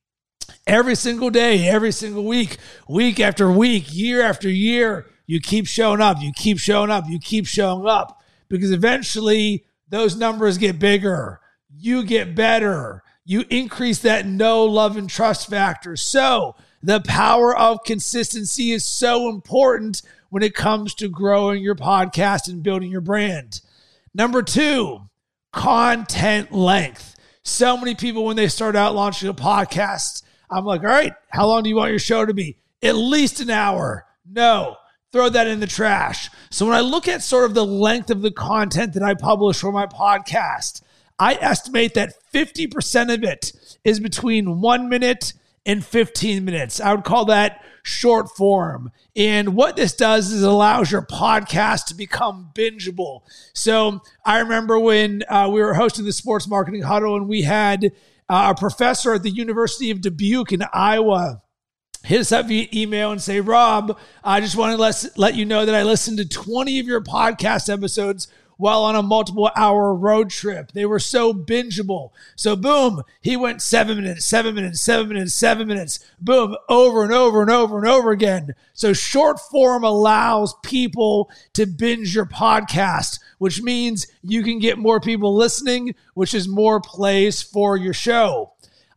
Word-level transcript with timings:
Every 0.68 0.96
single 0.96 1.30
day, 1.30 1.68
every 1.68 1.92
single 1.92 2.26
week, 2.26 2.58
week 2.88 3.20
after 3.20 3.52
week, 3.52 3.94
year 3.94 4.22
after 4.22 4.50
year, 4.50 5.08
you 5.26 5.40
keep 5.40 5.68
showing 5.68 6.02
up, 6.02 6.22
you 6.22 6.32
keep 6.34 6.60
showing 6.60 6.90
up, 6.90 7.06
you 7.08 7.20
keep 7.20 7.46
showing 7.46 7.88
up 7.88 8.22
because 8.50 8.72
eventually 8.72 9.66
those 9.90 10.16
numbers 10.16 10.58
get 10.58 10.80
bigger. 10.80 11.40
You 11.76 12.04
get 12.04 12.36
better. 12.36 13.04
You 13.26 13.46
increase 13.50 14.00
that 14.00 14.26
no 14.26 14.66
love, 14.66 14.98
and 14.98 15.10
trust 15.10 15.50
factor. 15.50 15.96
So, 15.96 16.56
the 16.82 17.00
power 17.00 17.58
of 17.58 17.84
consistency 17.86 18.72
is 18.72 18.86
so 18.86 19.30
important 19.30 20.02
when 20.30 20.44
it 20.44 20.54
comes 20.54 20.94
to 20.96 21.08
growing 21.08 21.64
your 21.64 21.76
podcast 21.76 22.50
and 22.50 22.62
building 22.62 22.92
your 22.92 23.02
brand. 23.02 23.62
Number 24.14 24.44
two, 24.44 25.02
content 25.54 26.52
length. 26.52 27.16
So 27.44 27.78
many 27.78 27.96
people, 27.96 28.26
when 28.26 28.36
they 28.36 28.50
start 28.50 28.76
out 28.76 28.96
launching 28.96 29.30
a 29.30 29.34
podcast, 29.34 30.24
I'm 30.50 30.66
like, 30.66 30.82
all 30.82 30.88
right, 30.88 31.14
how 31.30 31.48
long 31.48 31.64
do 31.64 31.70
you 31.70 31.76
want 31.76 31.92
your 31.92 32.00
show 32.00 32.26
to 32.26 32.34
be? 32.34 32.58
At 32.82 32.96
least 32.96 33.40
an 33.40 33.50
hour. 33.50 34.06
No, 34.30 34.76
throw 35.14 35.30
that 35.30 35.48
in 35.48 35.62
the 35.62 35.68
trash. 35.68 36.30
So 36.50 36.66
when 36.66 36.76
I 36.76 36.82
look 36.82 37.08
at 37.08 37.22
sort 37.22 37.46
of 37.46 37.54
the 37.54 37.66
length 37.66 38.10
of 38.10 38.22
the 38.22 38.32
content 38.32 38.94
that 38.94 39.04
I 39.04 39.14
publish 39.14 39.60
for 39.62 39.72
my 39.72 39.86
podcast, 39.86 40.82
I 41.20 41.36
estimate 41.36 41.94
that 41.94 42.16
50% 42.34 43.14
of 43.14 43.24
it 43.24 43.54
is 43.86 44.00
between 44.00 44.60
one 44.60 44.90
minute 44.90 45.34
and 45.66 45.86
15 45.86 46.44
minutes. 46.44 46.82
I 46.82 46.94
would 46.94 47.06
call 47.06 47.26
that 47.26 47.64
short 47.84 48.30
form. 48.32 48.92
And 49.16 49.56
what 49.56 49.76
this 49.76 49.94
does 49.94 50.32
is 50.32 50.42
allows 50.42 50.92
your 50.92 51.06
podcast 51.06 51.86
to 51.86 51.96
become 51.96 52.50
bingeable. 52.56 53.22
So 53.54 54.02
I 54.26 54.40
remember 54.40 54.80
when 54.80 55.24
uh, 55.30 55.50
we 55.52 55.62
were 55.62 55.76
hosting 55.76 56.06
the 56.06 56.12
sports 56.12 56.48
marketing 56.48 56.82
huddle 56.82 57.16
and 57.16 57.30
we 57.30 57.44
had 57.44 57.92
uh, 58.28 58.54
a 58.56 58.60
professor 58.60 59.14
at 59.14 59.24
the 59.24 59.30
University 59.30 59.92
of 59.92 60.02
Dubuque 60.02 60.54
in 60.54 60.64
Iowa 60.74 61.42
hit 62.04 62.20
us 62.20 62.32
up 62.32 62.48
via 62.48 62.68
email 62.74 63.12
and 63.12 63.22
say, 63.22 63.40
Rob, 63.40 63.98
I 64.24 64.42
just 64.42 64.56
want 64.56 64.76
to 64.76 64.82
let, 64.82 65.06
let 65.18 65.36
you 65.36 65.46
know 65.46 65.66
that 65.66 65.76
I 65.76 65.84
listened 65.84 66.18
to 66.18 66.28
20 66.28 66.80
of 66.80 66.88
your 66.88 67.02
podcast 67.02 67.72
episodes 67.72 68.28
while 68.58 68.84
on 68.84 68.96
a 68.96 69.02
multiple 69.04 69.50
hour 69.56 69.94
road 69.94 70.30
trip. 70.30 70.72
They 70.72 70.86
were 70.86 71.00
so 71.00 71.34
bingeable. 71.34 72.12
So, 72.36 72.56
boom, 72.56 73.04
he 73.22 73.36
went 73.36 73.62
seven 73.62 73.98
minutes, 73.98 74.26
seven 74.26 74.56
minutes, 74.56 74.82
seven 74.82 75.10
minutes, 75.10 75.34
seven 75.34 75.68
minutes, 75.68 76.00
boom, 76.20 76.56
over 76.70 77.04
and 77.04 77.12
over 77.12 77.42
and 77.42 77.52
over 77.52 77.78
and 77.78 77.88
over 77.88 78.12
again. 78.12 78.54
So, 78.74 78.94
short 78.94 79.40
form 79.40 79.84
allows 79.84 80.56
people 80.64 81.32
to 81.54 81.66
binge 81.66 82.16
your 82.16 82.26
podcast, 82.26 83.20
which 83.38 83.62
means 83.62 84.08
you 84.22 84.44
can 84.44 84.60
get 84.60 84.78
more 84.78 85.00
people 85.00 85.36
listening, 85.36 85.96
which 86.14 86.34
is 86.34 86.48
more 86.48 86.80
plays 86.80 87.42
for 87.42 87.76
your 87.76 87.94
show. 87.94 88.53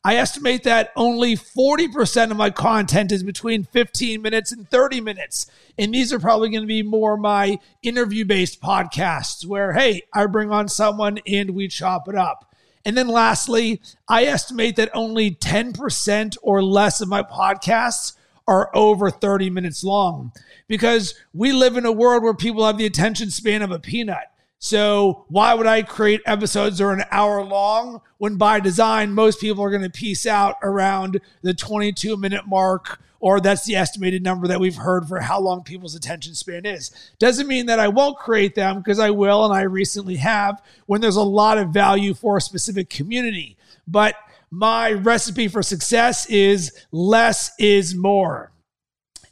I 0.07 0.15
estimate 0.19 0.63
that 0.63 0.93
only 0.95 1.35
40% 1.35 2.31
of 2.31 2.37
my 2.37 2.51
content 2.51 3.11
is 3.11 3.25
between 3.25 3.65
15 3.65 4.23
minutes 4.23 4.53
and 4.53 4.71
30 4.71 5.01
minutes. 5.01 5.51
And 5.77 5.93
these 5.93 6.13
are 6.13 6.21
probably 6.21 6.49
going 6.49 6.63
to 6.63 6.69
be 6.69 6.85
more 6.85 7.17
my 7.17 7.59
interview 7.83 8.25
based 8.25 8.61
podcasts 8.61 9.45
where, 9.45 9.73
hey, 9.73 10.03
I 10.15 10.27
bring 10.27 10.53
on 10.53 10.69
someone 10.69 11.19
and 11.27 11.57
we 11.57 11.67
chop 11.67 12.09
it 12.09 12.15
up. 12.15 12.55
And 12.85 12.97
then 12.97 13.09
lastly, 13.09 13.81
I 14.07 14.27
estimate 14.27 14.77
that 14.77 14.93
only 14.95 15.33
10% 15.33 16.37
or 16.41 16.63
less 16.63 17.01
of 17.01 17.09
my 17.09 17.25
podcasts 17.25 18.13
are 18.47 18.71
over 18.77 19.11
30 19.11 19.51
minutes 19.51 19.83
long 19.83 20.31
because 20.69 21.15
we 21.35 21.51
live 21.51 21.77
in 21.77 21.85
a 21.85 21.91
world 21.91 22.23
where 22.23 22.33
people 22.33 22.65
have 22.65 22.79
the 22.79 22.87
attention 22.87 23.33
span 23.33 23.61
of 23.61 23.73
a 23.73 23.81
peanut. 23.81 24.31
So 24.59 25.27
why 25.29 25.55
would 25.55 25.67
I 25.67 25.83
create 25.83 26.23
episodes 26.27 26.79
that 26.79 26.85
are 26.85 26.93
an 26.93 27.05
hour 27.11 27.45
long 27.45 28.01
when 28.19 28.37
by 28.37 28.61
design 28.61 29.13
most 29.13 29.41
people 29.41 29.63
are 29.63 29.71
going 29.71 29.83
to 29.83 29.91
piece 29.91 30.27
out 30.27 30.57
around 30.63 31.21
the 31.43 31.55
22 31.55 32.17
minute 32.17 32.47
mark 32.47 33.01
or 33.21 33.41
that's 33.41 33.65
the 33.65 33.77
estimated 33.77 34.23
number 34.23 34.47
that 34.47 34.61
we've 34.61 34.77
heard 34.77 35.07
for 35.09 35.21
how 35.21 35.41
long 35.41 35.63
people's 35.63 35.95
attention 35.95 36.35
span 36.35 36.67
is. 36.67 36.91
Doesn't 37.19 37.49
mean 37.49 37.67
that 37.67 37.81
I 37.81 37.89
won't 37.89 38.19
create 38.19 38.55
them 38.55 38.79
because 38.79 38.99
I 38.99 39.11
will 39.11 39.45
and 39.45 39.55
I 39.55 39.63
recently 39.63 40.17
have 40.17 40.63
when 40.87 41.01
there's 41.01 41.17
a 41.17 41.23
lot 41.23 41.59
of 41.59 41.71
value 41.71 42.15
for 42.15 42.37
a 42.37 42.41
specific 42.41 42.91
community. 42.91 43.57
But 43.87 44.17
my 44.51 44.93
recipe 44.93 45.49
for 45.49 45.63
success 45.63 46.29
is 46.31 46.73
less 46.93 47.51
is 47.59 47.95
more. 47.95 48.53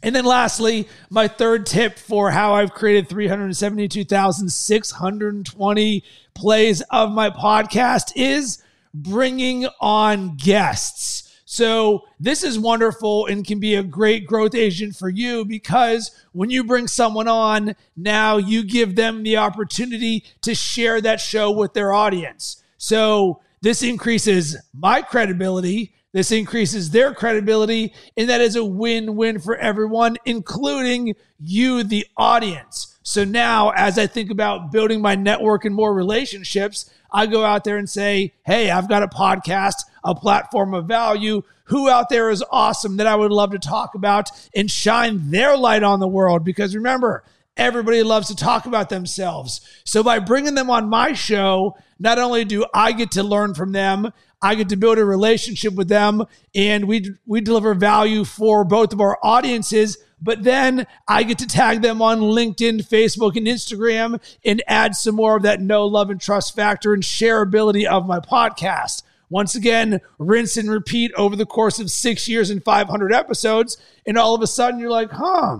And 0.04 0.14
then 0.14 0.24
lastly, 0.26 0.86
my 1.08 1.26
third 1.28 1.64
tip 1.64 1.98
for 1.98 2.30
how 2.30 2.52
I've 2.52 2.74
created 2.74 3.08
372,620 3.08 6.04
plays 6.34 6.82
of 6.90 7.10
my 7.10 7.30
podcast 7.30 8.12
is 8.14 8.62
bringing 8.92 9.66
on 9.80 10.36
guests. 10.36 11.22
So, 11.46 12.04
this 12.20 12.44
is 12.44 12.58
wonderful 12.58 13.24
and 13.26 13.46
can 13.46 13.60
be 13.60 13.76
a 13.76 13.82
great 13.82 14.26
growth 14.26 14.54
agent 14.54 14.94
for 14.94 15.08
you 15.08 15.46
because 15.46 16.10
when 16.32 16.50
you 16.50 16.64
bring 16.64 16.86
someone 16.86 17.28
on, 17.28 17.74
now 17.96 18.36
you 18.36 18.62
give 18.62 18.96
them 18.96 19.22
the 19.22 19.38
opportunity 19.38 20.24
to 20.42 20.54
share 20.54 21.00
that 21.00 21.20
show 21.20 21.50
with 21.50 21.72
their 21.72 21.94
audience. 21.94 22.62
So, 22.76 23.40
this 23.62 23.82
increases 23.82 24.58
my 24.74 25.00
credibility 25.00 25.94
this 26.14 26.30
increases 26.30 26.90
their 26.90 27.12
credibility, 27.12 27.92
and 28.16 28.30
that 28.30 28.40
is 28.40 28.54
a 28.54 28.64
win 28.64 29.16
win 29.16 29.40
for 29.40 29.56
everyone, 29.56 30.16
including 30.24 31.16
you, 31.40 31.82
the 31.82 32.06
audience. 32.16 32.96
So 33.02 33.24
now, 33.24 33.70
as 33.70 33.98
I 33.98 34.06
think 34.06 34.30
about 34.30 34.70
building 34.70 35.02
my 35.02 35.16
network 35.16 35.64
and 35.64 35.74
more 35.74 35.92
relationships, 35.92 36.88
I 37.12 37.26
go 37.26 37.44
out 37.44 37.64
there 37.64 37.78
and 37.78 37.90
say, 37.90 38.32
Hey, 38.46 38.70
I've 38.70 38.88
got 38.88 39.02
a 39.02 39.08
podcast, 39.08 39.74
a 40.04 40.14
platform 40.14 40.72
of 40.72 40.86
value. 40.86 41.42
Who 41.64 41.90
out 41.90 42.10
there 42.10 42.30
is 42.30 42.44
awesome 42.48 42.96
that 42.98 43.08
I 43.08 43.16
would 43.16 43.32
love 43.32 43.50
to 43.50 43.58
talk 43.58 43.96
about 43.96 44.30
and 44.54 44.70
shine 44.70 45.32
their 45.32 45.56
light 45.56 45.82
on 45.82 45.98
the 45.98 46.06
world? 46.06 46.44
Because 46.44 46.76
remember, 46.76 47.24
everybody 47.56 48.04
loves 48.04 48.28
to 48.28 48.36
talk 48.36 48.66
about 48.66 48.88
themselves. 48.88 49.62
So 49.82 50.04
by 50.04 50.20
bringing 50.20 50.54
them 50.54 50.70
on 50.70 50.88
my 50.88 51.12
show, 51.12 51.76
not 51.98 52.18
only 52.18 52.44
do 52.44 52.66
I 52.72 52.92
get 52.92 53.10
to 53.12 53.24
learn 53.24 53.54
from 53.54 53.72
them, 53.72 54.12
I 54.44 54.54
get 54.54 54.68
to 54.68 54.76
build 54.76 54.98
a 54.98 55.04
relationship 55.04 55.72
with 55.72 55.88
them 55.88 56.24
and 56.54 56.86
we 56.86 57.16
we 57.24 57.40
deliver 57.40 57.72
value 57.72 58.24
for 58.24 58.62
both 58.62 58.92
of 58.92 59.00
our 59.00 59.18
audiences 59.22 59.96
but 60.24 60.42
then 60.42 60.86
I 61.06 61.22
get 61.22 61.38
to 61.38 61.46
tag 61.46 61.82
them 61.82 62.00
on 62.00 62.18
LinkedIn, 62.18 62.88
Facebook, 62.88 63.36
and 63.36 63.46
Instagram 63.46 64.20
and 64.42 64.62
add 64.66 64.96
some 64.96 65.14
more 65.14 65.36
of 65.36 65.42
that 65.42 65.60
no 65.60 65.86
love, 65.86 66.08
and 66.08 66.18
trust 66.18 66.56
factor 66.56 66.94
and 66.94 67.02
shareability 67.02 67.84
of 67.84 68.06
my 68.06 68.20
podcast. 68.20 69.02
Once 69.28 69.54
again, 69.54 70.00
rinse 70.18 70.56
and 70.56 70.70
repeat 70.70 71.12
over 71.14 71.36
the 71.36 71.44
course 71.44 71.78
of 71.78 71.90
six 71.90 72.26
years 72.26 72.48
and 72.48 72.64
500 72.64 73.12
episodes. 73.12 73.76
And 74.06 74.16
all 74.16 74.34
of 74.34 74.40
a 74.40 74.46
sudden, 74.46 74.80
you're 74.80 74.90
like, 74.90 75.10
huh, 75.10 75.58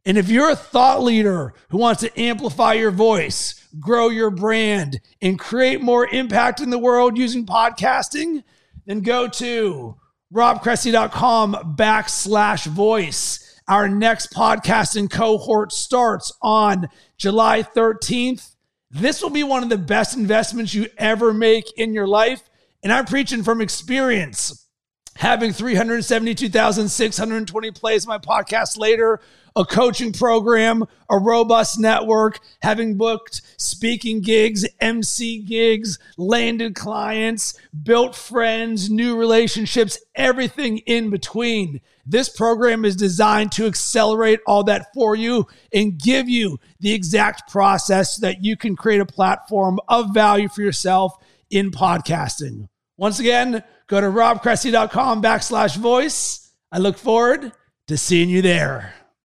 And 0.06 0.18
if 0.18 0.30
you're 0.30 0.52
a 0.52 0.56
thought 0.56 1.04
leader 1.04 1.54
who 1.70 1.78
wants 1.78 2.02
to 2.02 2.20
amplify 2.20 2.74
your 2.74 2.92
voice, 2.92 3.68
grow 3.80 4.10
your 4.10 4.30
brand, 4.30 5.02
and 5.22 5.40
create 5.40 5.82
more 5.82 6.08
impact 6.08 6.62
in 6.62 6.70
the 6.70 6.80
world 6.80 7.18
using 7.18 7.46
podcasting, 7.46 8.44
then 8.86 9.02
go 9.02 9.28
to 9.28 9.96
robcressy.com 10.34 11.76
backslash 11.78 12.66
voice. 12.68 13.62
Our 13.68 13.90
next 13.90 14.32
podcasting 14.32 15.10
cohort 15.10 15.72
starts 15.72 16.32
on 16.42 16.88
July 17.18 17.64
13th. 17.64 18.52
This 18.92 19.22
will 19.22 19.32
be 19.32 19.44
one 19.44 19.64
of 19.64 19.70
the 19.70 19.78
best 19.78 20.16
investments 20.16 20.74
you 20.74 20.88
ever 20.98 21.34
make 21.34 21.66
in 21.78 21.94
your 21.94 22.08
life. 22.08 22.50
And 22.84 22.94
I'm 22.94 23.06
preaching 23.06 23.44
from 23.44 23.62
experience. 23.62 24.68
Having 25.16 25.54
372,620 25.54 27.72
plays 27.72 28.06
my 28.06 28.18
podcast 28.18 28.78
later 28.78 29.22
a 29.56 29.66
coaching 29.66 30.12
program, 30.12 30.84
a 31.10 31.18
robust 31.18 31.80
network, 31.80 32.40
having 32.62 32.98
booked 32.98 33.42
speaking 33.58 34.22
gigs, 34.22 34.66
MC 34.80 35.42
gigs, 35.42 35.98
landed 36.18 36.76
clients, 36.76 37.58
built 37.84 38.16
friends, 38.16 38.90
new 38.90 39.18
relationships, 39.18 39.98
everything 40.16 40.80
in 40.80 41.10
between. 41.10 41.80
This 42.06 42.30
program 42.30 42.86
is 42.86 42.96
designed 42.96 43.52
to 43.54 43.66
accelerate 43.66 44.40
all 44.46 44.64
that 44.66 44.94
for 44.94 45.16
you 45.16 45.48
and 45.74 45.98
give 45.98 46.30
you 46.30 46.60
the 46.80 46.94
exact 46.94 47.50
process 47.50 48.18
so 48.18 48.28
that 48.28 48.44
you 48.44 48.58
can 48.58 48.76
create 48.76 49.02
a 49.02 49.06
platform 49.06 49.80
of 49.88 50.14
value 50.14 50.50
for 50.50 50.62
yourself 50.62 51.16
in 51.50 51.72
podcasting. 51.72 52.68
Once 52.98 53.20
again, 53.20 53.64
go 53.88 54.00
to 54.00 54.08
robcressy.com 54.08 55.22
backslash 55.22 55.78
voice. 55.78 56.52
I 56.72 56.78
look 56.78 56.98
forward 56.98 57.52
to 57.88 57.98
seeing 57.98 58.30
you 58.30 58.42
there. 58.42 58.94